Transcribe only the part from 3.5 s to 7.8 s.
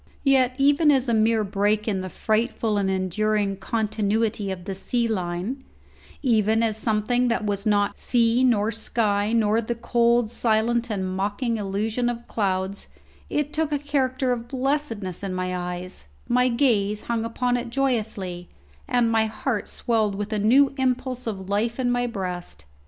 continuity of the sea line even as something that was